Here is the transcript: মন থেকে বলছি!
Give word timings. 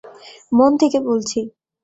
মন 0.51 0.71
থেকে 0.81 0.99
বলছি! 1.07 1.39